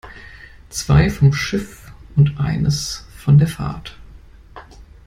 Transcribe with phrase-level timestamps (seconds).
[0.71, 3.99] Zwei vom Schiff und eines von der Fahrt.